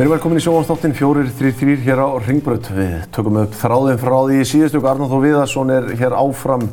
[0.00, 2.68] Við erum velkomin í sjónvannstáttin 433 hér á Ringbröð.
[2.76, 6.68] Við tökum upp þráðin frá því í síðustu Arnáð Þó Viðarsson er hér áfram.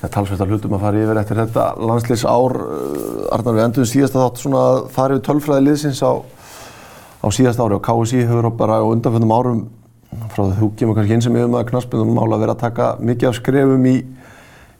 [0.00, 2.54] Það er talsveit að hlutum að fara yfir eftir þetta landslýs ár.
[3.38, 6.12] Arnáð við endur síðasta þátt svona að fara yfir tölfræði liðsins á,
[7.22, 9.68] á síðasta ári og KSI hefur bara á undanfjöndum árum
[10.30, 12.86] frá því þú kemur kannski eins sem yfir maður knaspinum mála að vera að taka
[13.02, 13.96] mikið af skrefum í,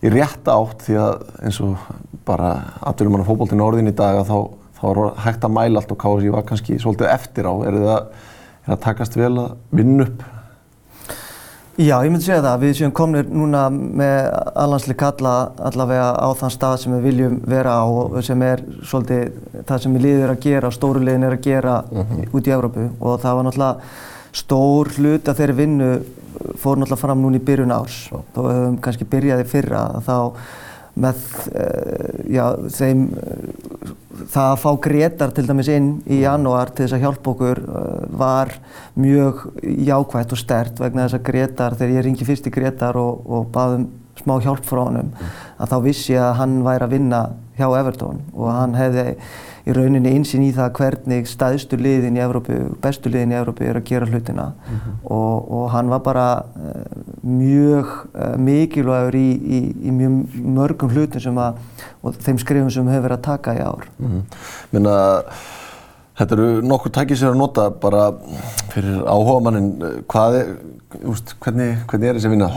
[0.00, 1.76] í rétta átt því að eins og
[2.24, 4.38] bara aðdurum mann að fókbóltinn orðin í dag að þá
[4.80, 7.54] þá var hægt að mæla allt og KSI var kannski svolítið eftir á.
[7.68, 7.96] Er það
[8.70, 10.22] að takast vel að vinna upp?
[11.80, 12.62] Já, ég myndi segja það.
[12.64, 14.26] Við séum komnir núna með
[14.58, 15.34] allansli kalla
[15.70, 19.96] allavega á þann stað sem við viljum vera á og sem er svolítið það sem
[19.96, 22.26] við liðir að gera, stóru liðin er að gera uh -huh.
[22.32, 23.80] út í Európu og það var náttúrulega
[24.32, 25.90] stór hlut að þeirri vinnu
[26.56, 28.08] fór náttúrulega fram núna í byrjun árs.
[28.10, 28.24] -huh.
[28.34, 30.16] Þó hefum kannski byrjaði fyrra þá
[31.00, 31.20] með
[31.54, 32.44] uh, já,
[32.74, 33.04] þeim
[34.30, 38.02] það að fá Gretar til dæmis inn í janúar til þess að hjálpa okkur uh,
[38.20, 38.52] var
[39.00, 43.22] mjög jákvægt og stert vegna þess að Gretar, þegar ég ringi fyrst í Gretar og,
[43.26, 43.86] og baðum
[44.20, 45.14] smá hjálp frá honum,
[45.56, 47.20] að þá vissi ég að hann væri að vinna
[47.56, 49.06] hjá Everton og hann hefði
[49.66, 53.80] í rauninni einsinn í það hvernig staðstu liðin í Evrópu, bestu liðin í Evrópu er
[53.80, 54.98] að gera hlutina mm -hmm.
[55.04, 56.82] og, og hann var bara uh,
[57.22, 61.60] mjög uh, mikilvægur í, í, í mjög mörgum hlutum sem að,
[62.02, 63.88] og þeim skrifum sem hefur verið að taka í ár.
[63.98, 64.22] Mm -hmm.
[64.72, 64.96] Minna,
[66.18, 68.12] þetta eru nokkur tækið sér að nota bara
[68.72, 70.54] fyrir áhuga mannin, hvað er,
[71.04, 72.50] úst, hvernig, hvernig er þessi vinna?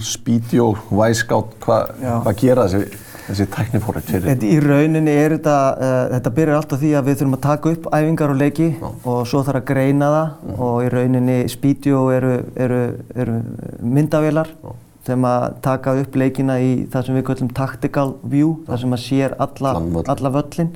[0.00, 3.06] Speedio, Wisecout, hvað hva gera þessi?
[3.28, 4.42] Þessi tæknifórið fyrir?
[4.48, 7.88] Í rauninni er þetta, uh, þetta byrjar alltaf því að við þurfum að taka upp
[7.98, 8.88] æfingar og leiki Já.
[8.88, 10.58] og svo þarf að greina það mm.
[10.66, 12.34] og í rauninni Speedio eru,
[12.66, 12.82] eru,
[13.14, 13.38] eru
[13.98, 14.74] myndavélar Já.
[15.10, 19.04] sem að taka upp leikina í það sem við kallum tactical view, það sem að
[19.04, 19.74] sér alla,
[20.14, 20.72] alla völlin.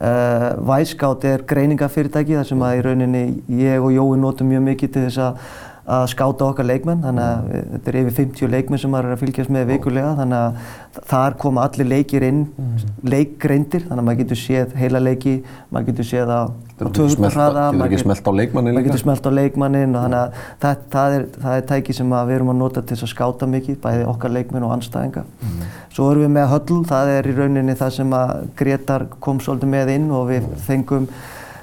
[0.00, 3.24] Uh, Wisecout er greiningafyrirtæki þar sem að í rauninni
[3.60, 5.42] ég og Jói notum mjög mikið til þess að
[5.90, 7.04] að skáta okkar leikmenn.
[7.04, 7.68] Þannig að mm.
[7.74, 11.38] þetta er yfir 50 leikmenn sem maður er að fylgjast með vikulega þannig að þar
[11.44, 12.88] koma allir leikir inn mm.
[13.14, 13.86] leikgreindir.
[13.86, 15.36] Þannig að maður getur séð heila leiki
[15.70, 16.40] maður getur séð á
[16.88, 20.84] töfumhraða maður getur smelt á leikmannin maður getur smelt á leikmannin og þannig að það,
[20.94, 24.06] það, er, það er tæki sem við erum að nota til að skáta mikið bæði
[24.10, 25.66] okkar leikmenn og anstæðinga mm.
[25.96, 29.74] svo erum við með höll, það er í rauninni það sem að Gretar kom svolítið
[29.76, 31.10] með inn og við fengum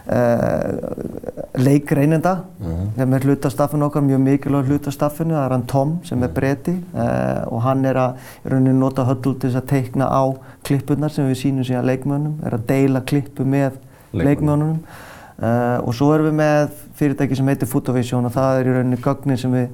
[0.08, 2.88] Uh, leikreinenda -hmm.
[2.95, 7.53] sem er hlutastaffin okkar, mjög mikilvæg hlutastaffinu, það er hann Tom sem er breyti uh,
[7.53, 8.13] og hann er að
[8.45, 10.23] í rauninni nota höll til að teikna á
[10.63, 13.72] klippunar sem við sínum síðan leikmönnum, er að deila klippu með
[14.13, 14.79] leikmönnum.
[15.41, 19.01] uh, og svo erum við með fyrirtæki sem heitir Fotovision og það er í rauninni
[19.01, 19.67] gögnin sem við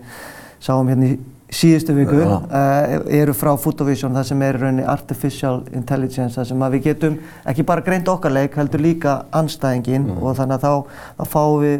[0.59, 1.19] sáum hérna í
[1.53, 6.77] síðustu viku uh, eru frá Fotovision það sem er rauninni Artificial Intelligence það sem að
[6.77, 7.17] við getum
[7.49, 10.21] ekki bara greint okkar leik heldur líka anstæðingin mm.
[10.23, 11.77] og þannig að þá, þá fáum við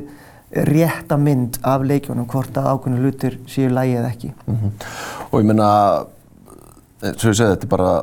[0.69, 4.33] rétta mynd af leikjónum hvort að ákveðinu hlutir séu lægi eða ekki.
[4.45, 4.89] Mm -hmm.
[5.31, 5.69] Og ég menna,
[7.17, 7.93] svo ég segi þetta er bara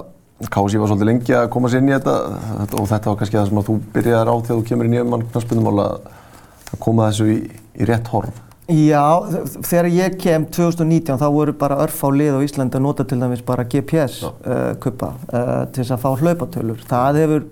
[0.40, 2.12] Kási var svolítið lengi að koma sér inn í þetta
[2.80, 5.24] og þetta var kannski það sem að þú byrjaði á þegar þú kemur í ömmann
[5.32, 7.36] knastbundumál að koma þessu í,
[7.76, 8.38] í rétt horf.
[8.70, 9.02] Já,
[9.66, 13.18] þegar ég kem 2019 þá voru bara örf á lið á Íslandi að nota til
[13.18, 16.84] dæmis bara GPS-kuppa uh, uh, til þess að fá hlaupatölur.
[16.86, 17.48] Það hefur,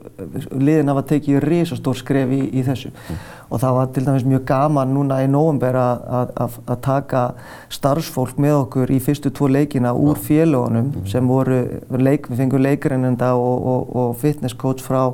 [0.55, 3.19] liðin hafa tekið risastór skref í, í þessu mm.
[3.49, 7.27] og það var til dæmis mjög gaman núna í nóvember að taka
[7.75, 11.07] starfsfólk með okkur í fyrstu tvo leikina úr félagunum mm.
[11.11, 11.65] sem voru,
[11.99, 15.09] leik, við fengum leikarennenda og, og, og fitness coach frá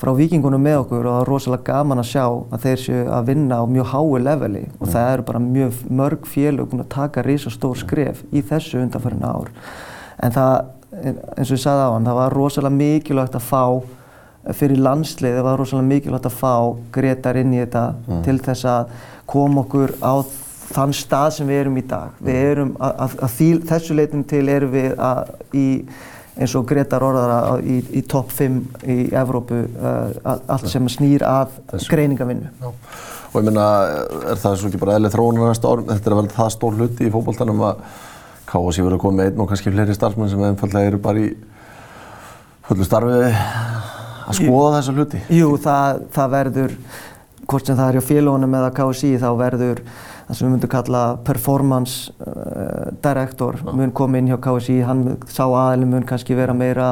[0.00, 3.26] frá vikingunum með okkur og það er rosalega gaman að sjá að þeir séu að
[3.30, 7.24] vinna á mjög hái leveli og það eru bara mjög mörg félög búin að taka
[7.26, 9.52] risastór skref í þessu undanfærinu ár.
[10.22, 10.54] En það,
[11.00, 13.64] eins og ég sagði á hann, það var rosalega mikilvægt að fá
[14.54, 16.54] fyrir landslið, það var rosalega mikilvægt að fá
[16.94, 18.24] Gretar inn í þetta mm.
[18.26, 18.96] til þess að
[19.30, 20.14] koma okkur á
[20.74, 22.18] þann stað sem við erum í dag.
[22.24, 25.66] Við erum, að, að, að því, þessu leitum til erum við að í
[26.34, 28.56] eins og Gretar orðara í, í topp 5
[28.90, 31.54] í Evrópu uh, allt sem snýr að
[31.90, 32.50] greiningavinnu.
[32.64, 33.68] Og ég menna,
[34.30, 35.88] er það svo ekki bara eðlið þróunar næsta árum?
[35.90, 37.80] Þetta er vel það stór hluti í fókbóltanum að
[38.50, 41.32] KSI verður að koma með einn og kannski fleiri starfsmenn sem einfallega eru bara í
[42.68, 45.22] fullu starfi að skoða þessa hluti.
[45.34, 46.76] Jú, það, það verður,
[47.50, 49.82] hvort sem það er hjá félagunum eða KSI, þá verður
[50.26, 53.74] það sem við myndum kalla performance uh, director ja.
[53.76, 56.90] mun koma inn hjá KSI, hann sá aðeins mun kannski vera meira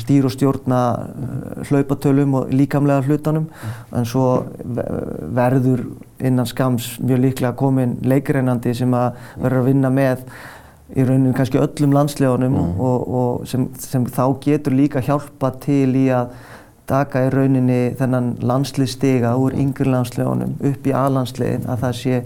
[0.00, 3.74] stýr og stjórna uh, hlaupatölum og líkamlega hlutanum ja.
[4.00, 4.26] en svo
[5.36, 5.86] verður
[6.22, 10.26] innan skams mjög líklega komin leikreinandi sem að verður að vinna með
[10.92, 12.80] í rauninu kannski öllum landslegunum mm.
[12.84, 16.34] og, og sem, sem þá getur líka hjálpa til í að
[16.90, 22.18] taka í rauninni þennan landsliðstiga úr yngri landslegunum upp í aðlandsliðin að það sé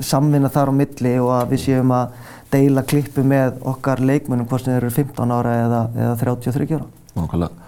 [0.00, 2.14] samvinna þar á milli og að við séum að
[2.52, 6.88] deila klippu með okkar leikmennum hvort sem þeir eru 15 ára eða, eða 33 ára.
[7.16, 7.58] Nákvæmlega.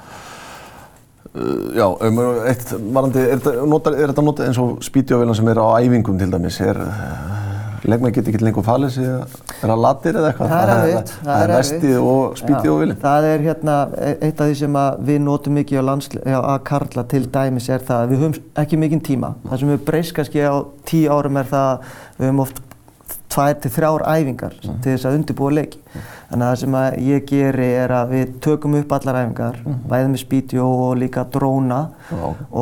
[1.34, 6.20] Uh, já, um, eitt varandi, er þetta notað eins og spítjófélag sem er á æfingum
[6.20, 6.78] til dæmis, er
[7.84, 10.52] leikmenn getur ekki lengur falið sig að vera latir eða eitthvað?
[10.52, 11.14] Það er erfitt.
[11.24, 13.00] Það er vestið og spítið og vilin.
[13.04, 14.78] Það er hérna, e- eitt af því sem
[15.10, 19.04] við notum mikið á að karla til dæmis er það að við höfum ekki mikinn
[19.04, 19.34] tíma.
[19.48, 20.54] Það sem við breyst kannski á
[20.88, 22.62] tíu árum er það að við höfum oft
[23.34, 24.76] tvær til þrjár æfingar mm.
[24.84, 25.80] til þess að undirbúa leiki.
[25.84, 26.10] Mm.
[26.28, 29.80] Þannig að það sem að ég geri er að við tökum upp allar æfingar, mm.
[29.90, 31.80] bæðið með spítjó og líka dróna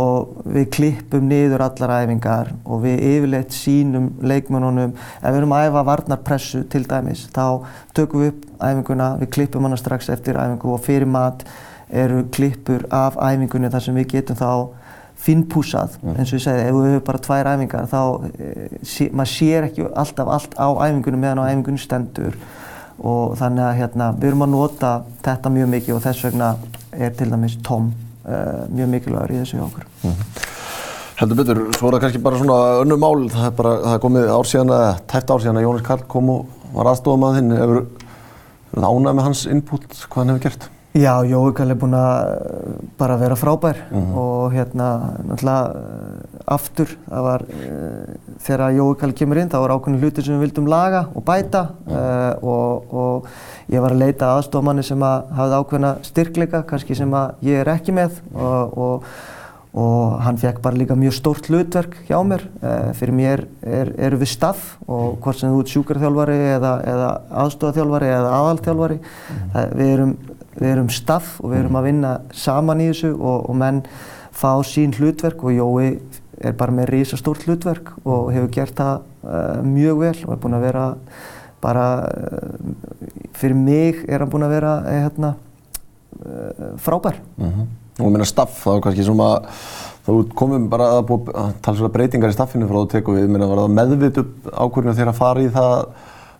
[0.02, 5.68] og við klippum niður allar æfingar og við yfirleitt sínum leikmennunum, ef við erum að
[5.68, 7.46] æfa varnarpressu til dæmis, þá
[7.96, 11.46] tökum við upp æfinguna, við klippum hana strax eftir æfingu og fyrir mat
[11.92, 14.52] eru klippur af æfingunni þar sem við getum þá
[15.22, 16.16] finnpúsað, mm.
[16.18, 18.00] eins og ég segi, ef við höfum bara tvær æfingar þá,
[18.32, 22.38] e, sé, maður sér ekki alltaf allt á æfingunum meðan á æfingunum stendur
[22.98, 24.90] og þannig að hérna, við erum að nota
[25.22, 26.48] þetta mjög mikið og þess vegna
[26.92, 27.92] er til dæmis Tom
[28.26, 29.86] uh, mjög mikilvægur í þessu hjá okkur.
[30.02, 30.20] Mm.
[31.22, 34.02] Heldur betur, svo er það kannski bara svona önnu mál, það er bara, það er
[34.02, 37.36] komið ár síðan eða tæft ár síðan að Jónis Karl kom og var aðstofað með
[37.38, 37.82] þinn, hefur
[38.72, 40.71] það ánæg með hans input, hvað hann hefur gert?
[40.92, 44.16] Já, Jói Kall er búinn að eh, bara vera frábær mm -hmm.
[44.22, 44.88] og hérna
[45.24, 50.22] náttúrulega eh, aftur, það var uh, þegar Jói Kall kemur inn, það var ákveðin hluti
[50.22, 52.44] sem við vildum laga og bæta mm -hmm.
[52.44, 53.26] og, og
[53.70, 57.68] ég var að leita aðstofmanni sem að hafði ákveðina styrkleika, kannski sem að ég er
[57.68, 59.04] ekki með og, og,
[59.72, 62.44] og hann fekk bara líka mjög stórt hlutverk hjá mér.
[62.60, 67.10] Uh, fyrir mér er, eru við staff og hvort sem þú ert sjúkarþjálfari eða, eða
[67.44, 69.76] aðstofaþjálfari eða aðalþjálfari, mm -hmm.
[69.78, 70.16] við erum
[70.52, 73.82] við erum staff og við erum að vinna saman í þessu og, og menn
[74.32, 76.00] fá sín hlutverk og Jói
[76.42, 80.58] er bara með risastórt hlutverk og hefur gert það uh, mjög vel og er búinn
[80.58, 80.86] að vera
[81.62, 82.72] bara uh,
[83.38, 85.34] fyrir mig er hann búinn að vera uh, hérna,
[86.78, 87.16] frábær.
[87.36, 87.66] Mm -hmm.
[88.00, 89.32] Og minna staff, þá er kannski svona
[90.02, 91.12] þá komum bara að
[91.62, 94.96] tala svona breytingar í staffinu frá þú teku við, minna var það meðvit upp ákvörðinu
[94.96, 95.74] þegar að fara í það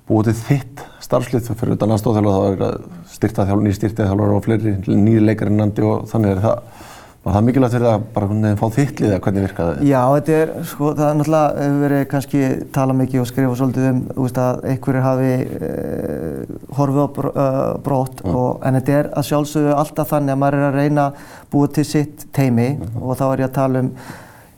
[0.09, 1.51] búið til þitt starfslið?
[1.61, 2.81] Fyrir utan aðstofþjálfur þá er
[3.13, 6.89] styrta þjálfur, nýjir styrta þjálfur og fleiri nýjir leikarinn nandi og þannig er það
[7.23, 9.85] var það mikilvægt fyrir það bara hvernig fá þittlið eða hvernig virkaði það?
[9.87, 12.41] Já, þetta er, sko, það er náttúrulega hefur verið kannski
[12.75, 15.31] tala mikið og skrifa svolítið um, þú veist að einhverjir hafi
[15.69, 18.41] eh, horfið á uh, brot mm.
[18.43, 21.07] og, en þetta er að sjálfsögðu alltaf þannig að maður er að reyna
[21.55, 23.07] búið til sitt teimi mm -hmm.
[23.07, 23.95] og þá er ég að tala um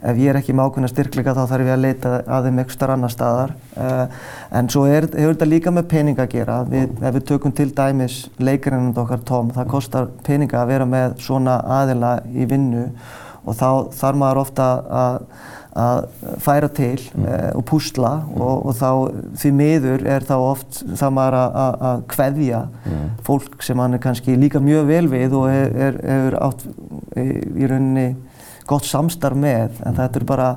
[0.04, 2.96] ef ég er ekki með ákveðna styrkleika þá þarf ég að leita að þeim ekstra
[2.96, 3.56] annar staðar.
[3.74, 4.04] Uh,
[4.60, 6.60] en svo er, hefur þetta líka með peninga að gera.
[6.68, 11.18] Við, ef við tökum til dæmis leikarinnum okkar tóm, það kostar peninga að vera með
[11.24, 12.88] svona aðila í vinnu
[13.44, 14.66] og þá þarf maður ofta
[14.98, 15.16] að,
[15.84, 15.98] að
[16.44, 18.90] færa til uh, og púsla og, og þá
[19.40, 23.08] því miður er þá oft þá maður að, að kveðja mm.
[23.26, 26.64] fólk sem hann er kannski líka mjög vel við og hefur er, er átt
[27.20, 27.28] í,
[27.60, 28.08] í rauninni
[28.69, 30.49] gott samstarf með en þetta eru bara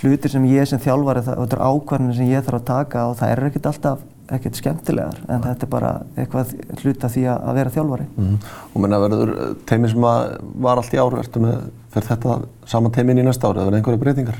[0.00, 3.32] hlutir sem ég sem þjálfari, þetta eru ákvarðinir sem ég þarf að taka og það
[3.34, 4.04] er ekkert alltaf
[4.36, 8.06] ekkert skemmtilegar en þetta er bara eitthvað hluta því að vera þjálfari.
[8.16, 8.36] Mm.
[8.72, 12.36] Og menna verður eh, teimi sem var allt í ár, ertu með, fer þetta
[12.70, 14.38] saman teimin í næsta ári eða verður einhverja breytingar?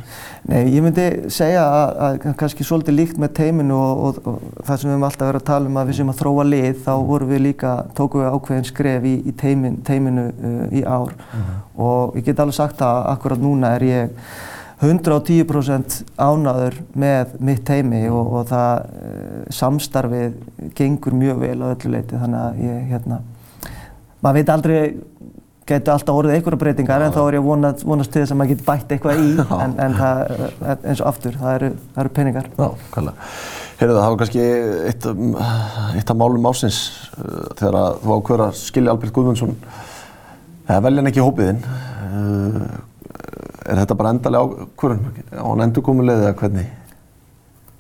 [0.51, 4.77] Nei, ég myndi segja að, að kannski svolítið líkt með teiminu og, og, og það
[4.77, 6.93] sem við höfum alltaf verið að tala um að við sem að þróa lið, þá
[7.11, 11.51] vorum við líka, tókum við ákveðin skref í, í teimin, teiminu uh, í ár mm.
[11.89, 14.25] og ég get alveg sagt að akkurat núna er ég
[14.81, 20.39] 110% ánaður með mitt heimi og, og það uh, samstarfið
[20.79, 23.21] gengur mjög vel á öllu leiti þannig að ég, hérna,
[24.25, 24.81] maður veit aldrei,
[25.69, 28.53] getur alltaf orðið einhverja breytingar en þá er ég vonast, vonast til þess að maður
[28.55, 29.31] getur bætt eitthvað í
[29.67, 30.35] en, en það,
[30.81, 32.53] eins og aftur, það eru, það eru peningar.
[32.57, 33.31] Já, kvæðilega.
[33.81, 34.47] Heyrðu það, það var kannski
[34.89, 35.07] eitt,
[36.01, 36.83] eitt af málum ásins
[37.21, 39.59] uh, þegar þú ákveður að skilja Albert Guðmundsson,
[40.67, 41.67] eða velja hann ekki hópiðinn.
[43.71, 46.77] Er þetta bara endalega ákvörðun á hann endurkomulegið eða hvernig?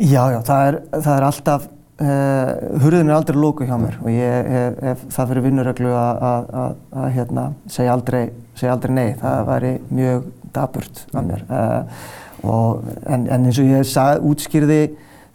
[0.01, 1.65] Já, já, það er, það er alltaf,
[2.01, 2.51] uh,
[2.85, 4.51] hurðin er aldrei lóku hjá mér og ég
[4.87, 8.23] hef það fyrir vinnurreglu að hérna, segja aldrei,
[8.57, 11.45] segja aldrei nei, það væri mjög daburt af mér.
[11.51, 12.01] Uh,
[12.49, 14.83] og, en, en eins og ég sag, útskýrði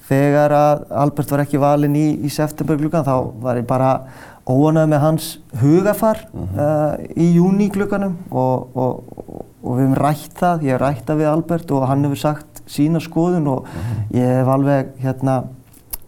[0.09, 3.91] þegar að Albert var ekki valinn í, í septembergluggan þá var ég bara
[4.45, 5.29] óanað með hans
[5.61, 6.57] hugafar uh -huh.
[6.61, 11.21] uh, í júni glugganum og, og, og við hefum rætt það, ég hef rætt það
[11.21, 14.17] við Albert og hann hefur sagt sína skoðun og mm -hmm.
[14.19, 15.43] ég hef alveg hérna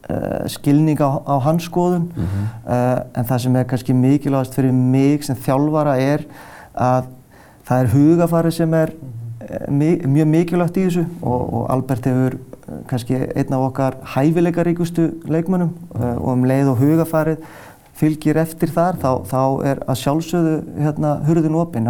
[0.10, 2.12] uh, skilning á, á hans skoðun.
[2.68, 6.26] Uh, en það sem er kannski mikilvægast fyrir mig sem þjálfara er
[6.76, 7.04] að
[7.68, 12.34] það er hugafari sem er uh, mi mjög mikilvægt í þessu og, og Albert hefur
[12.34, 17.38] uh, kannski einn af okkar hæfileikaríkustu leikmönnum uh, og um leið og hugafarið
[17.98, 21.88] fylgir eftir þar þá, þá er að sjálfsögðu hérna hurðin opinn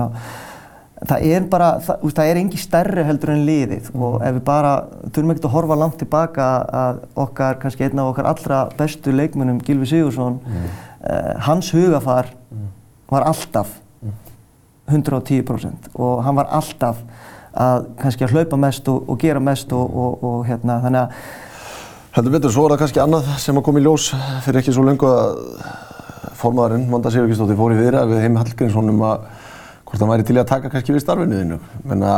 [1.05, 4.43] það er bara, það, úst, það er engi stærri heldur en liðið og ef við
[4.47, 4.73] bara
[5.11, 6.47] þurfum ekkert að horfa langt tilbaka
[6.81, 12.31] að okkar, kannski einn af okkar allra bestu leikmönnum, Gylfi Sigursson, uh, hans hugafar
[13.11, 13.75] var alltaf
[14.87, 17.03] 110% og hann var alltaf
[17.57, 21.19] að kannski að hlaupa mest og, og gera mest og, og, og hérna þannig að
[22.17, 24.07] Heldur betur, svo er það kannski annað sem að koma í ljós
[24.41, 25.35] fyrir ekki svo lengu að
[26.39, 29.27] formaðurinn, Manda Sigurkistóttir, fór í viðra við Heimi Hallgrímsson um að
[29.87, 31.59] hvort hann væri til að taka kannski við starfinu þínu.
[31.87, 32.15] Menna,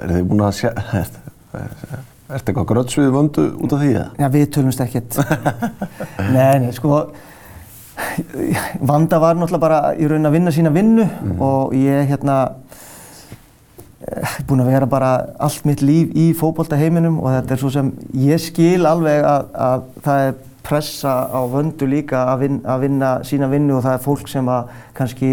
[0.00, 1.12] er þið búin að sé, er,
[1.60, 4.08] er eitthvað grötsvið vöndu út af því eða?
[4.18, 5.20] Já, við tölumst ekkert.
[6.34, 7.04] nei, nei, sko,
[8.82, 11.36] Vanda var náttúrulega bara í raun að vinna sína vinnu mm.
[11.46, 12.38] og ég hérna
[14.48, 15.10] búin að vera bara
[15.42, 19.86] allt mitt líf í fókbóltaheiminum og þetta er svo sem ég skil alveg að, að
[20.04, 24.04] það er pressa á vöndu líka að vinna, að vinna sína vinnu og það er
[24.04, 25.30] fólk sem að kannski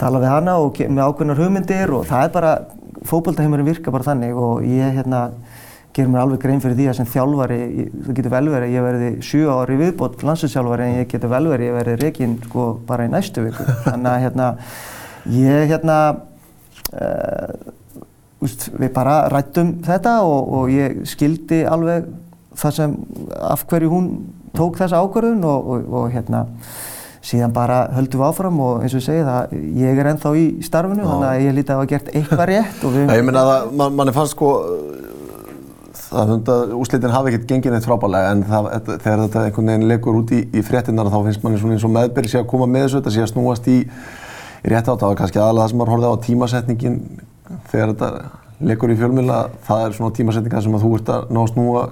[0.00, 2.56] tala við hana og með ákveðnar hugmyndir og það er bara,
[3.06, 5.28] fókbóltaheimurinn virka bara þannig og ég hérna
[5.96, 7.58] ger mér alveg grein fyrir því að sem þjálfari,
[8.04, 11.46] það getur vel verið að ég verði 7 ári viðbót landsinsþjálfari en ég getur vel
[11.48, 13.64] verið að ég verði reygin sko bara í næstu viku.
[13.86, 14.48] Þannig að hérna,
[15.32, 15.98] ég hérna,
[16.92, 17.54] uh,
[18.44, 22.10] úst, við bara rættum þetta og, og ég skildi alveg
[22.60, 22.98] það sem,
[23.40, 24.10] af hverju hún
[24.56, 26.44] tók þessa ákvörðun og, og, og hérna,
[27.26, 30.44] síðan bara höldum við áfram og eins og ég segi það, ég er ennþá í
[30.66, 31.08] starfinu Já.
[31.10, 33.12] þannig að ég líti að hafa gert eitthvað rétt og við...
[33.16, 34.52] Ég minna að man, mann er fannst sko
[36.06, 39.88] það hund að úslitin hafi ekkert gengið neitt frábælega en það, þegar þetta einhvern veginn
[39.90, 42.86] legur út í, í fréttinnar þá finnst svona eins og meðbyrði sé að koma með
[42.86, 43.76] þessu, þetta sé að snúast í,
[44.66, 45.02] rétt átt.
[45.02, 46.98] Það var kannski aðalega það sem maður horfið á tímasetningin
[47.72, 48.10] þegar þetta
[48.70, 51.86] legur í fjölmjöla, það er svona tímasetninga sem að þú ert að ná að snúa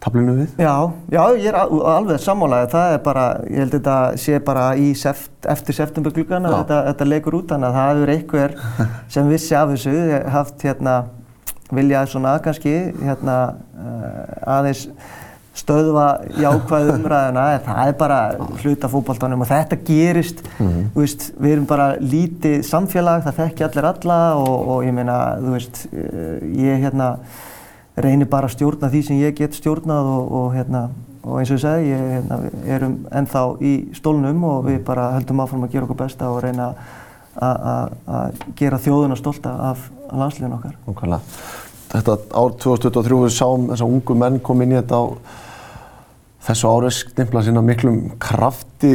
[0.00, 0.56] tablinu við?
[0.60, 0.74] Já,
[1.12, 2.72] já, ég er alveg sammálaðið.
[2.74, 4.66] Það er bara, ég held að þetta sé bara
[4.96, 8.58] seft, eftir septemberglugana þetta, þetta legur út, þannig að það hefur einhver
[9.16, 9.96] sem vissi af þessu
[10.36, 11.00] haft hérna
[11.70, 13.36] vilja svona kannski hérna
[14.48, 14.88] aðeins
[15.60, 16.06] stöðva
[16.38, 18.18] jákvæðu umræðina en það er bara
[18.62, 20.84] hluta fókbaltanum og þetta gerist, mm -hmm.
[20.94, 25.54] veist, við erum bara lítið samfélag, það þekki allir alla og, og ég meina, þú
[25.56, 25.86] veist,
[26.56, 27.16] ég hérna
[28.06, 30.82] reynir bara að stjórna því sem ég get stjórnað og, og hérna,
[31.22, 32.40] og eins og ég segi, ég hérna,
[32.76, 36.72] erum ennþá í stólnum og við bara höldum áfram að gera okkur besta og reyna
[37.40, 40.74] að gera þjóðuna stolta af landsliðin okkar.
[40.90, 41.38] Okkarlega.
[41.90, 45.04] Þetta ár 2023 við sáum þess að ungu menn kom inn í þetta á
[46.46, 48.94] þessu árið stimpla sína miklum krafti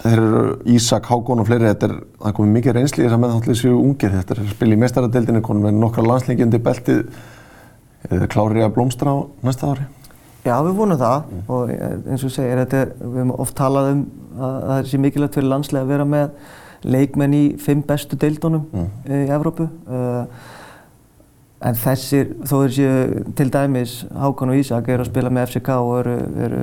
[0.00, 0.42] þeir eru
[0.76, 4.12] Ísak, Hákon og fleiri þetta er, það komið mikið reynsli þess að þáttið séu ungir
[4.12, 7.02] þetta er að spila í meistaradeildinu konum með nokkra landslengjandi beltið
[8.32, 9.86] klárið að blómstra á næsta ári?
[10.46, 11.40] Já, við vonum það mm.
[11.50, 11.72] og
[12.12, 14.04] eins og segir, þetta er, við hefum oft talað um
[14.36, 16.52] að það er sér mikilvægt fyrir landslega að vera með
[16.86, 18.92] leikmenn í fimm bestu deildunum mm.
[19.08, 20.52] í Evrópu uh,
[21.66, 25.70] En þessir, þó er séu til dæmis Hákon og Ísak eru að spila með FCK
[25.80, 26.58] og eru, eru,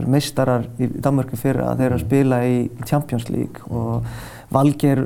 [0.00, 4.04] eru meistarar í Danmarku fyrra að þeir eru að spila í Champions League og
[4.52, 5.02] Valgeir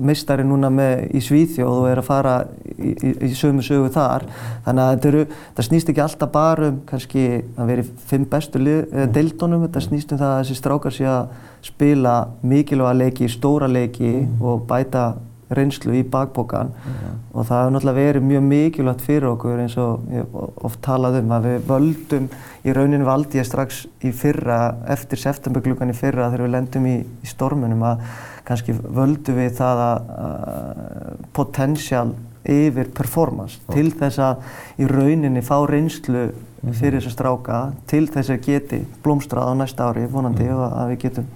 [0.00, 2.34] meistari núna með í Svíþjóð og er að fara
[2.76, 4.26] í, í, í sömu sögu þar.
[4.66, 7.24] Þannig að þetta, eru, þetta snýst ekki alltaf bara um kannski
[7.56, 8.62] að vera í fimm bestu
[9.14, 11.34] deildunum, þetta snýst um það að þessi strákar sé að
[11.64, 12.14] spila
[12.46, 15.10] mikilvæga leiki, stóra leiki og bæta
[15.50, 17.18] reynslu í bakbókan mm -hmm.
[17.32, 20.24] og það hefur náttúrulega verið mjög mikilvægt fyrir okkur eins og ég
[20.64, 22.28] oft talað um að við völdum,
[22.64, 26.96] í rauninu valdi ég strax í fyrra, eftir septemberglúkan í fyrra þegar við lendum í,
[27.22, 27.98] í stormunum að
[28.44, 32.14] kannski völdum við það að, að potential
[32.44, 33.74] yfir performance oh.
[33.74, 36.72] til þess að í rauninni fá reynslu mhm.
[36.72, 40.56] fyrir þess að stráka til þess að geti blómstrað á næsta ári vonandi mm.
[40.56, 41.26] og að við getum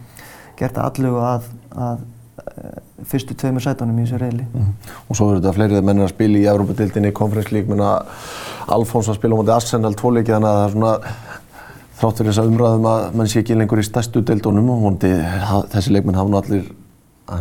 [0.59, 2.04] gert allu að, að
[3.09, 4.45] fyrstu tveimur sætunum í þessu reyli.
[4.50, 4.75] Mm.
[5.09, 7.95] Og svo eru þetta fleirið mennir að spila í Európa-dildinni, konferenslík, menna
[8.75, 10.95] Alfons að spila á móti Arsenal tvoleiki þannig að það er svona
[11.95, 15.12] þrátt fyrir þess að umræðum að mann sé ekki lengur í stærstu dildunum og vondi
[15.75, 16.71] þessi leikmenn hafa nú allir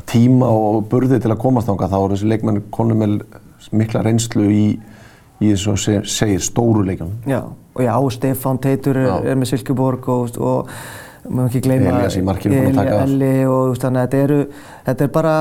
[0.10, 3.16] tíma og burði til að komast ánga þá eru þessi leikmenn konum með
[3.74, 4.66] mikla reynslu í,
[5.42, 7.16] í þessu að segja stóru leikjum.
[7.30, 10.70] Já, og já, Stefán Teitur er, er með Silkeborg og, og
[11.30, 12.04] maður ekki gleyma
[13.04, 14.40] Eli og þannig að þetta eru
[14.88, 15.36] þetta er bara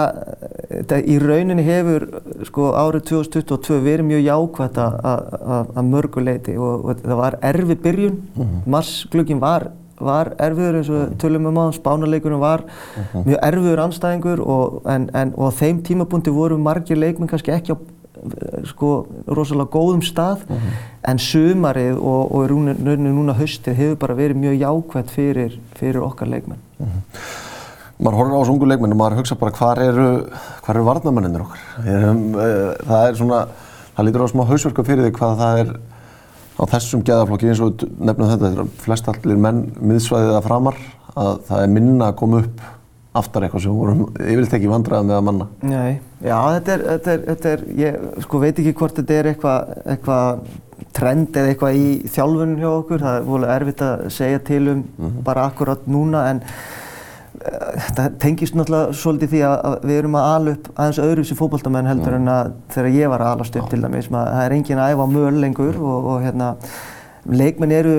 [1.03, 2.07] í rauninni hefur
[2.49, 8.43] sko árið 2022 verið mjög jákvæmt að mörguleiti og, og það var erfi byrjun, mm
[8.43, 8.67] -hmm.
[8.77, 13.27] marsglöggin var, var erfiður eins og tölum um á, spánaleikunum var mm -hmm.
[13.27, 17.73] mjög erfiður anstæðingur og, en, en, og á þeim tímapunkti voru margir leikmenn kannski ekki
[17.73, 17.77] á
[18.71, 20.83] sko rosalega góðum stað mm -hmm.
[21.11, 26.29] en sumarið og, og rauninni núna höstið hefur bara verið mjög jákvæmt fyrir, fyrir okkar
[26.29, 26.59] leikmenn.
[26.81, 27.41] -hmm
[28.03, 30.09] maður horfður á þessu ungu leikmennu og maður hugsa bara hvað eru,
[30.65, 31.65] hvar eru varnamennir okkar.
[31.87, 33.41] Um, það er svona,
[33.97, 35.73] það lítur á smá hausverku fyrir því hvað það er
[36.53, 40.81] á þessum geðaflokki eins og nefnum þetta, þetta er flest allir menn miðsvæðið að framar,
[41.13, 42.65] að það er minna að koma upp
[43.13, 45.47] aftar eitthvað sem vorum yfirleitt ekki vandraðið með að manna.
[45.61, 49.31] Nei, já þetta er, þetta er, þetta er, ég sko veit ekki hvort þetta er
[49.33, 50.45] eitthvað, eitthvað
[50.97, 54.79] trend eða eitthvað í þjálfunum hjá okkur, það er volið erfitt að segja til um
[54.79, 55.21] mm -hmm.
[55.29, 56.43] bara akkurat núna en
[57.43, 61.91] þetta tengist náttúrulega svolítið því að við erum að ala upp aðeins öðru sem fókbaltamenn
[61.91, 64.93] heldur en að þegar ég var að alast upp til dæmis, það er engin að
[64.93, 66.53] æfa möl lengur og, og hérna
[67.27, 67.97] leikmenn eru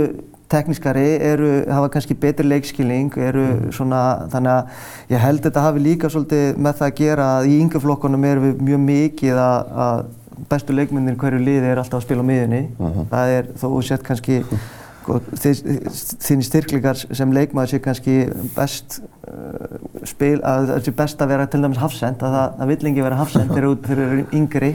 [0.54, 3.72] teknískari, eru, hafa kannski betri leikskilning, eru mm.
[3.76, 4.02] svona,
[4.34, 7.58] þannig að ég held að þetta hafi líka svolítið með það að gera að í
[7.64, 10.06] yngjaflokkunum erum við mjög mikið að, að
[10.50, 13.10] bestu leikmennir hverju liði er alltaf að spila á miðunni, mm -hmm.
[13.12, 14.42] það er þó sett kannski
[15.04, 18.14] Sko, þínir styrklingar sem leikmaður sé kannski
[18.56, 22.92] best uh, spil, að það sé best að vera til dæmis hafsend, að það, vill
[22.92, 24.70] ekki vera hafsend þegar út fyrir yngri.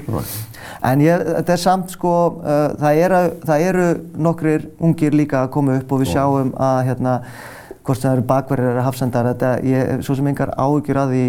[0.84, 3.86] En ég, þetta er samt sko, uh, það, eru, það eru
[4.28, 7.16] nokkrir ungir líka að koma upp og við sjáum að hérna,
[7.88, 11.26] hvort það eru bakverðir eða hafsendar, þetta er svo sem engar áhugjur að því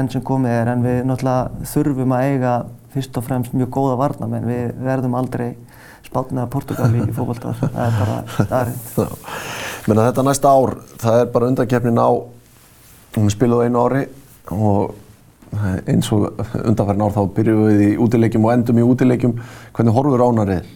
[0.00, 2.58] enn sem komið er, en við náttúrulega þurfum að eiga
[2.94, 5.50] fyrst og fremst mjög góða varnamenn, við verðum aldrei
[6.08, 9.18] Spátn eða Portugal í fókbaltar, það er bara staðrind.
[9.88, 12.10] Menna þetta næsta ár, það er bara undankefnin á,
[13.18, 14.06] hún spilaði einu ári
[14.54, 14.96] og
[15.88, 16.26] eins og
[16.64, 19.38] undanfærin ár þá byrjuðum við í útilegjum og endum í útilegjum.
[19.76, 20.74] Hvernig horfur ánarið?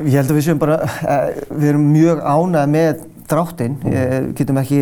[0.00, 4.30] Ég held að við séum bara, eh, við erum mjög ánað með dráttinn, mm.
[4.36, 4.80] getum ekki,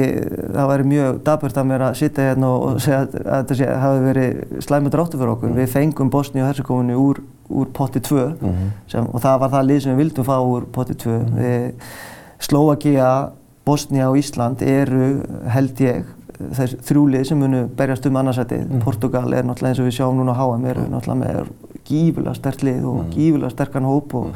[0.54, 4.62] það væri mjög daburt af mér að sitja hérna og segja að þetta hafi verið
[4.64, 5.50] slæmi dráttu fyrir okkur.
[5.50, 5.58] Mm.
[5.58, 8.70] Við fengum Bosni og Herzegovini úr, úr potti 2 mm -hmm.
[8.86, 11.10] sem, og það var það lið sem við vildum fá úr potti 2.
[11.10, 11.34] -hmm.
[11.38, 11.72] Við,
[12.38, 13.30] Slovakia,
[13.64, 16.04] Bosnia og Ísland eru, held ég,
[16.52, 18.66] þess þrjúlið sem munu berjast um annarsætið.
[18.66, 18.84] -hmm.
[18.84, 21.46] Portugal er náttúrulega eins og við sjáum núna á HM, eru náttúrulega með
[21.88, 23.10] gífulega sterk lið og mhm.
[23.10, 24.26] gífulega sterkan hóp og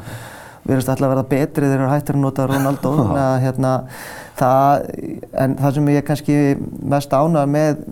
[0.66, 3.72] verðist alltaf að verða betri þegar eru hættir að nota Ronaldo að hérna
[4.38, 4.84] það,
[5.42, 6.38] en það sem ég kannski
[6.94, 7.82] mest ánað með,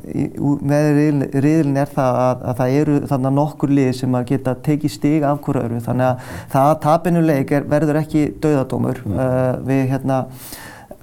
[0.72, 0.88] með
[1.34, 5.26] riðilin er það að, að það eru þannig nokkur lið sem að geta tekið stig
[5.26, 9.02] af hverju öru þannig að það að tapinuleik verður ekki dauðadómur.
[9.10, 10.24] Uh, við hérna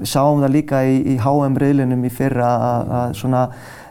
[0.05, 3.43] sáum það líka í, í HM riðlinum í fyrra að, að svona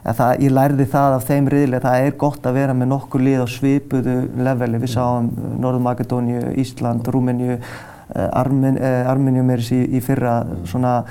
[0.07, 3.23] Það, ég lærði það af þeim riðli að það er gott að vera með nokkur
[3.25, 4.79] lið á svipuðu leveli.
[4.79, 5.27] Við sáum
[5.59, 11.01] Norður Makedóníu, Ísland, Rúmeníu, eh, Armen, eh, Armenium er í, í fyrra svona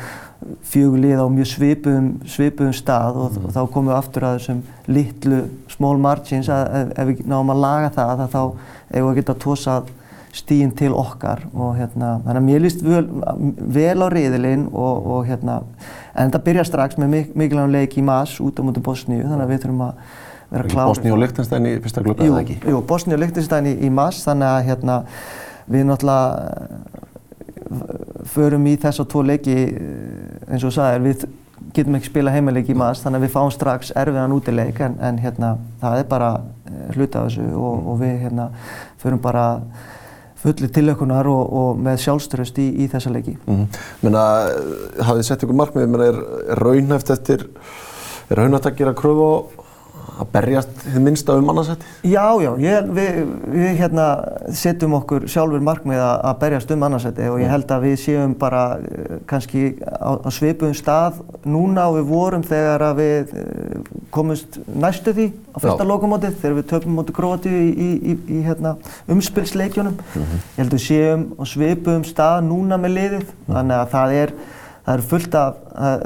[0.64, 4.62] fjögur lið á mjög svipuðum, svipuðum stað og, og þá komum við aftur að þessum
[4.88, 8.42] litlu small margins að ef, ef við náum að laga það þá
[8.92, 9.94] hefur við getað tósað
[10.36, 13.04] stíðin til okkar og hérna, þannig að mér líst vel,
[13.76, 15.54] vel á riðilinn og, og hérna,
[16.12, 19.44] en þetta byrjar strax með mik mikilvægum leik í MAS út á mútið Bosníu, þannig
[19.46, 19.94] að við þurfum að
[20.50, 20.88] vera klára.
[20.90, 22.56] Bosníu og Lichtenstein í fyrsta glöpa eða ekki?
[22.68, 24.98] Jú, Bosníu og Lichtenstein í, í MAS, þannig að hérna,
[25.72, 26.22] við náttúrulega
[28.36, 31.26] förum í þess að tvo leiki eins og þú sagðir, við
[31.76, 35.18] getum ekki spila heimaleik í MAS, þannig að við fáum strax erfiðan útileik, en, en
[35.24, 36.30] hérna, það er bara
[36.94, 38.50] hluti af þessu og, og við hérna,
[39.02, 39.46] förum bara
[40.42, 43.36] fulli tilökunar og, og með sjálfströst í, í þessa leiki.
[43.46, 43.84] Mm -hmm.
[44.02, 44.24] Menna,
[45.00, 46.20] hafið þið sett ykkur markmið, menna, er,
[46.62, 47.46] raunhæft eftir,
[48.30, 49.66] er raunhæft að gera kröfu á
[50.16, 51.88] að berjast þið minnst af um annarsætti?
[52.08, 53.18] Já, já, ég, við,
[53.52, 54.06] við hérna,
[54.56, 58.62] setjum okkur sjálfur markmið að berjast um annarsætti og ég held að við séum bara
[58.80, 63.36] eh, kannski á, á sveipuðum stað núna og við vorum þegar að við
[64.16, 68.18] eh, komumst næstu því á fyrsta lokamótið þegar við töfum mótið Króti í, í, í,
[68.38, 68.76] í hérna,
[69.12, 69.96] umspilsleikjunum.
[69.96, 70.44] Mm -hmm.
[70.56, 74.20] Ég held að við séum á sveipuðum stað núna með liðið, mm þannig að það
[74.20, 74.38] er
[74.86, 75.96] það eru fullt af uh,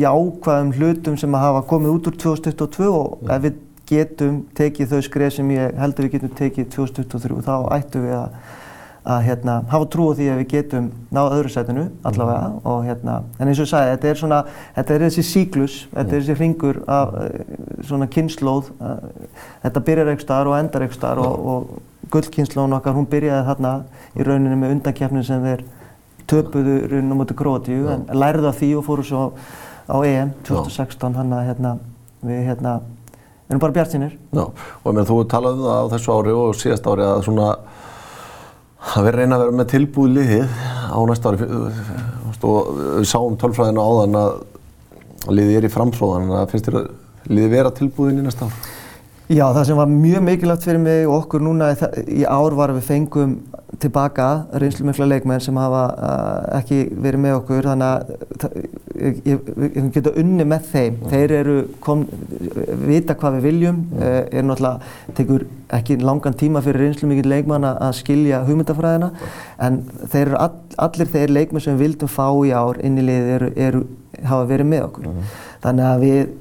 [0.00, 3.32] jákvæðum hlutum sem að hafa komið út úr 2022 og mm.
[3.34, 3.58] ef við
[3.92, 8.38] getum tekið þau skref sem ég heldur við getum tekið 2023 þá ættum við að,
[9.02, 12.58] að hérna, hafa trú á því að við getum náða öðru setinu allavega mm.
[12.70, 14.38] og hérna, en eins og ég sagði, þetta er svona,
[14.76, 17.16] þetta er þessi síklus, þetta er þessi ringur af
[17.88, 18.70] svona kynnslóð,
[19.64, 23.74] þetta byrjar eitthvað starf og endar eitthvað starf og, og gullkynnslóðun okkar, hún byrjaði þarna
[24.14, 25.66] í rauninni með undankjafnin sem þeir
[26.30, 29.28] töpuðu raun og mútið Kroatíu en lærðu af því og fóru svo
[29.90, 31.76] á EM 2016 hann að hérna,
[32.22, 32.78] við hérna
[33.50, 34.14] erum bara bjart sínir.
[34.30, 37.24] Já, og ég meina þú talaði um það á þessu ári og síðast ári að
[37.26, 37.48] svona
[38.82, 40.56] að við reyna að vera með tilbúið liðið
[40.90, 41.48] á næsta ári
[42.42, 44.32] og við sáum tölfræðina áðan að
[45.30, 46.88] liðið er í framfróðan en finnst þér að
[47.30, 48.70] liðið vera tilbúið í næsta ár?
[49.30, 51.70] Já, það sem var mjög mikilvægt fyrir mig og okkur núna
[52.10, 53.36] í ár var við fengum
[53.80, 54.26] tilbaka
[54.60, 58.56] reynslumikla leikmenn sem hafa uh, ekki verið með okkur þannig að
[58.92, 60.98] við getum unni með þeim.
[60.98, 61.06] Mm.
[61.12, 62.04] Þeir eru kom,
[62.82, 64.02] vita hvað við viljum, mm.
[64.02, 65.46] uh, er náttúrulega, tekur
[65.78, 69.40] ekki langan tíma fyrir reynslumikil leikmann að skilja hugmyndafræðina mm.
[69.68, 73.06] en þeir eru all, allir þeir leikmenn sem við vildum fá í ár inn í
[73.08, 73.82] liðið eru, eru,
[74.20, 75.10] hafa verið með okkur.
[75.64, 76.38] Þannig að við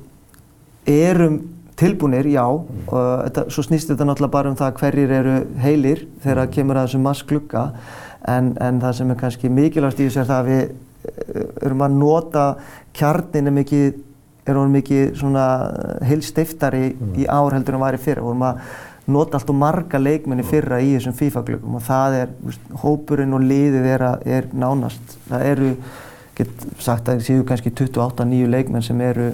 [0.91, 1.41] erum
[1.81, 2.85] tilbúinir, já, mm.
[2.91, 6.79] og þetta, svo snýst þetta náttúrulega bara um það hverjir eru heilir þegar það kemur
[6.79, 7.65] að þessum massklugga
[8.29, 11.83] en, en það sem er kannski mikilvægast í þessu er það að við eh, erum
[11.87, 12.45] að nota
[12.97, 13.99] kjarninu mikið,
[14.51, 15.47] erum mikið svona
[16.05, 17.19] heilstiftari mm.
[17.23, 18.63] í ár heldur en væri fyrra, vorum að
[19.11, 23.45] nota allt og marga leikmenni fyrra í þessum FIFA-glöggum og það er, veist, hópurinn og
[23.45, 25.71] liðið er, að, er nánast, það eru,
[26.37, 29.31] get sagt að það séu kannski 28 nýju leikmenn sem eru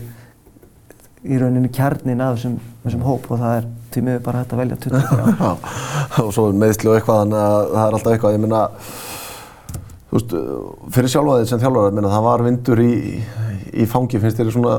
[1.25, 4.61] í rauninni kjarnin af þessum, þessum hóp og það er því miður bara hægt að
[4.61, 5.45] velja 20
[6.23, 8.61] og svo meðsli og eitthvað þannig að það er alltaf eitthvað ég minna
[10.07, 10.35] þú veist,
[10.95, 12.93] fyrir sjálfaðið sem þjálfur það var vindur í,
[13.73, 14.75] í fangi finnst þér svona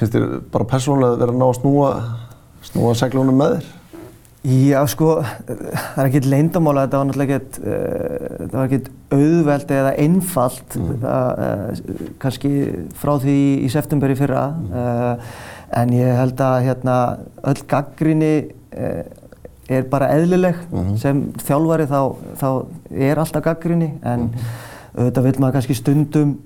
[0.00, 1.92] finnst þér bara persónulega verið að ná að snúa
[2.70, 3.68] snúa seglunum með þér
[4.40, 9.74] Já, sko, það er ekkert leindamála, þetta var náttúrulega ekkert, uh, það var ekkert auðveld
[9.76, 11.02] eða einfalt, mm.
[11.04, 12.52] uh, kannski
[12.96, 14.70] frá því í septemberi fyrra, mm.
[14.72, 15.44] uh,
[15.82, 16.96] en ég held að hérna
[17.52, 18.32] öll gaggrinni
[19.70, 20.94] er bara eðlileg, mm.
[21.02, 22.00] sem þjálfari þá,
[22.40, 22.48] þá
[22.96, 24.52] er alltaf gaggrinni, en mm.
[24.96, 26.38] auðvitað vil maður kannski stundum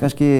[0.00, 0.30] kannski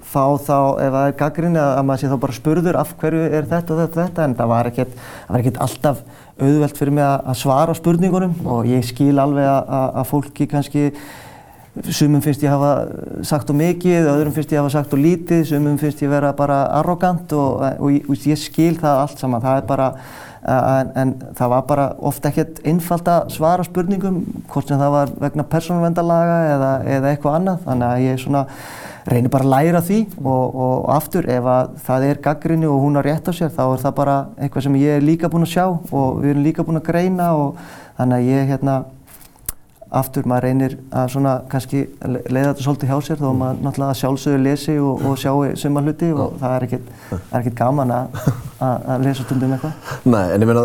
[0.00, 3.48] fá þá, ef það er gaggrinni, að maður sé þá bara spurður af hverju er
[3.50, 4.26] þetta og þetta og þetta?
[4.26, 6.02] En það var ekkert, það var ekkert alltaf
[6.38, 10.92] auðvelt fyrir mig að svara spurningunum og ég skil alveg að fólki kannski
[11.94, 15.78] sumum finnst ég hafa sagt of mikið, öðrum finnst ég hafa sagt of lítið, sumum
[15.78, 19.68] finnst ég vera bara arrogant og, og, og ég skil það allt saman, það er
[19.68, 19.88] bara
[20.42, 24.20] En, en það var bara ofta ekkert einfalt að svara spurningum
[24.52, 27.64] hvort sem það var vegna persónuvendalaga eða, eða eitthvað annað.
[27.66, 28.44] Þannig að ég svona
[29.08, 31.48] reynir bara að læra því og, og aftur ef
[31.86, 34.78] það er gaggrinni og hún har rétt á sér þá er það bara eitthvað sem
[34.82, 37.60] ég er líka búinn að sjá og við erum líka búinn að greina og
[37.98, 38.76] þannig að ég hérna
[39.88, 44.42] aftur maður reynir að svona kannski leiða þetta svolítið hjá sér þó maður náttúrulega sjálfsögur
[44.44, 48.18] lesi og, og sjáu suma hluti og það er ekkert, er ekkert gaman að,
[48.68, 49.94] að lesa stundum eitthvað.
[50.12, 50.64] Nei, en ég meina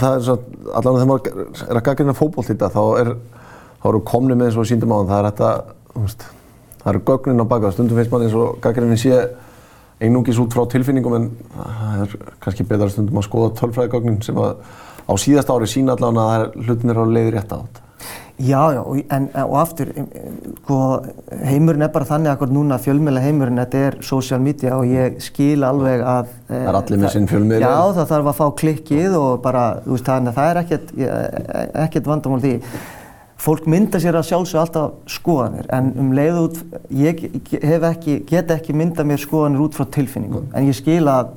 [0.00, 3.12] það er svona, allavega þegar maður er að gaggrina fókból þetta þá er,
[3.82, 5.52] þá eru komni með eins og síndum á þann, það er þetta,
[5.92, 6.26] þú veist,
[6.80, 9.22] það eru gögnin á baka, stundum finnst maður eins og gaggrinin sé
[10.00, 14.56] einungis út frá tilfinningum en það er kannski betra stundum að skoða tölfræðigögnin sem að
[15.04, 17.83] á síðast ári sína allavega að hlutin er á leiði rétt á þetta.
[18.34, 19.92] Já, já, og, en, og aftur,
[20.56, 20.76] sko,
[21.46, 25.62] heimurinn er bara þannig akkur núna, fjölmiðla heimurinn, þetta er social media og ég skil
[25.62, 26.32] alveg að...
[26.48, 27.68] Það er allir með sinn fjölmiðla.
[27.70, 30.90] Já, það þarf að fá klikkið og bara, þú veist, þannig að það er ekkert,
[31.84, 32.52] ekkert vandamál því.
[33.44, 37.22] Fólk mynda sér að sjálfsög alltaf skoðanir, en um leið út, ég
[37.62, 41.36] hef ekki, get ekki mynda mér skoðanir út frá tilfinningum, en ég skil að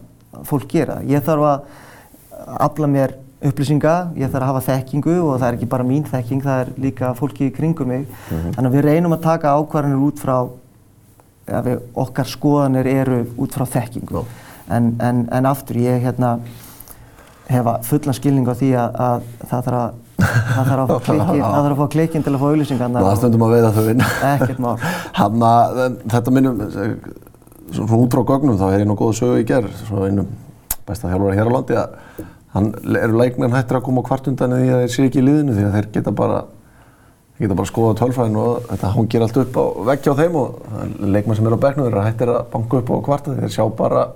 [0.49, 1.13] fólk gera það.
[1.13, 5.69] Ég þarf að afla mér upplýsinga, ég þarf að hafa þekkingu og það er ekki
[5.69, 8.07] bara mín þekking, það er líka fólki í kringum mig.
[8.07, 8.53] Mm -hmm.
[8.55, 10.37] Þannig að við reynum að taka ákvarðanir út frá,
[11.67, 14.25] við, okkar skoðanir eru út frá þekkingu.
[14.69, 16.39] En, en, en aftur, ég hérna,
[17.47, 21.87] hefa fullan skilning á því að, að það þarf að það þarf að að fá
[21.93, 22.91] klikkin til að fá auðlýsingar.
[22.97, 24.01] Það stundum að veiða þau inn.
[24.33, 24.75] Ekkert mál.
[25.19, 25.51] Hanna,
[26.09, 26.63] þetta minnum,
[27.69, 30.27] svona frá gögnum, þá er ég nú góð sögu í gerð, svona einum
[30.87, 31.95] besta þjálfur hér á landi að
[32.55, 35.25] hann eru leikmenn hættir að koma á kvartundan eða því að þeir sé ekki í
[35.27, 35.57] liðinu?
[35.57, 36.43] Því að þeir geta bara
[37.37, 40.61] þeir geta bara skoða tölfræðinu og þetta hangir allt upp á veggja á þeim og
[41.03, 44.07] leikmenn sem eru á begnum þeir hættir að banka upp á kvartu þeir sjá bara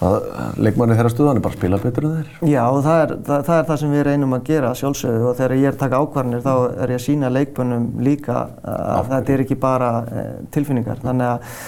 [0.00, 0.16] að
[0.64, 2.28] leikmenni þeirra stuðan er bara að spila betur en þeir.
[2.48, 5.54] Já það er það, það er það sem við reynum að gera sjálfsögðu og þegar
[5.58, 9.44] ég er að taka ákvarðanir þá er ég að sína leikmennum líka að þetta er
[9.44, 11.02] ekki bara eh, tilfinningar.
[11.04, 11.58] Þannig að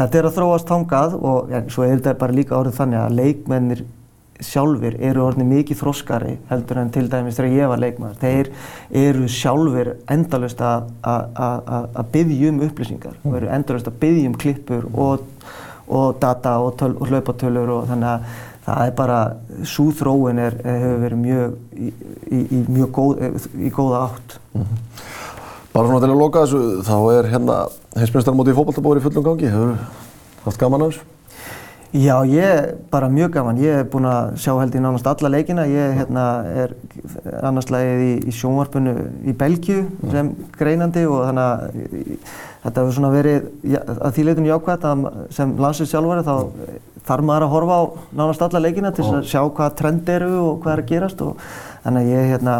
[0.00, 3.16] þetta er að þróast hangað og ja, svo er þetta bara líka orðið þannig að
[3.20, 3.84] leikmennir
[4.44, 8.18] sjálfur eru orðinni mikið þroskari heldur en til dæmis þegar ég var leikmaður.
[8.20, 8.50] Þeir
[9.04, 15.24] eru sjálfur endalust að byggja um upplýsingar og eru endalust að byggja um klippur og,
[15.86, 18.28] og data og, töl, og hlaupatölur og þannig að
[18.66, 19.18] það er bara,
[19.62, 21.90] svo þróin er, hefur verið mjög í,
[22.34, 24.38] í, í mjög góð, í góða átt.
[24.52, 24.80] Mm -hmm.
[25.72, 27.56] Bara svona til að loka þessu, þá er hérna
[27.96, 29.52] heimsmyndstarmóti í fókbaltabóri í fullum gangi.
[29.52, 31.15] Hefur þú haft gaman af þessu?
[31.94, 33.60] Já, ég bara mjög gaman.
[33.62, 35.66] Ég hef búinn að sjá held í nánast alla leikina.
[35.70, 36.74] Ég hérna, er
[37.46, 38.94] annarslægið í, í sjónvarpinu
[39.24, 41.62] í Belgíu sem greinandi og þannig að
[42.66, 45.06] þetta hefur svona verið ja, að því leitun jákvæmt að
[45.38, 46.34] sem landsins sjálfari þá
[47.06, 47.82] þarf maður að horfa á
[48.18, 51.44] nánast alla leikina til að sjá hvað trend eru og hvað er að gerast og
[51.84, 52.56] þannig að ég, hérna,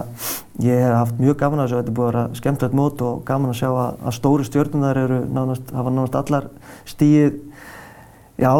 [0.62, 1.80] ég hef haft mjög gaman að þessu.
[1.80, 5.02] Þetta er búið að vera skemmtilegt mót og gaman að sjá að, að stóru stjórnunar
[5.02, 6.48] eru nánast, hafa nánast allar
[6.86, 7.40] stíið
[8.37, 8.53] Já,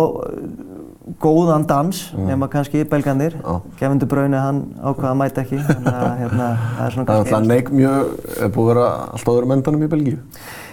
[1.21, 2.27] góðan dans, mm.
[2.27, 3.37] nema kannski belgandir.
[3.81, 7.33] De Bruyne, hann ákvaða að mæta ekki, þannig að hérna, það er svona kannski...
[7.33, 10.17] Það er neik mjög, er búið að vera alltaf öðrum endanum í Belgíu?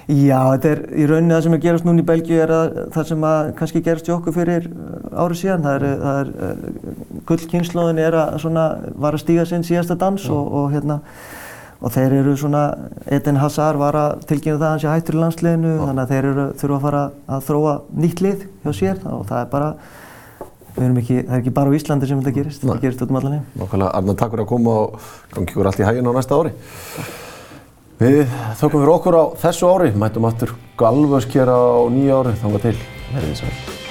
[0.04, 3.06] Já, þetta er í rauninni það sem er gerast núna í Belgíu er að það
[3.12, 4.66] sem að kannski gerast í okkur fyrir
[5.14, 5.64] árið síðan.
[5.64, 8.66] Það er, það er uh, gullkynnslóðin er að svona,
[9.06, 11.00] var að stíga sinn síðasta dans og, og hérna
[11.84, 12.62] og þeir eru svona,
[13.12, 15.82] Eden Hazard var að tilkynna það að hann sé hættur í landsliðinu Já.
[15.82, 17.02] þannig að þeir eru, þurfa að fara
[17.36, 17.74] að þróa
[18.06, 19.68] nýtt lið hjá sér og það er bara,
[20.78, 23.12] við erum ekki, það er ekki bara á Íslandi sem þetta gerist, þetta gerist út
[23.12, 23.46] um allan heim.
[23.60, 26.56] Nákvæmlega, Arnar, takk fyrir að koma og gangi ykkur allt í hægin á næsta ári.
[28.00, 28.24] Við
[28.64, 32.78] þökkum fyrir okkur á þessu ári, mætum aftur galvösk hér á nýja ári, þángar til,
[33.12, 33.82] verðið sæl.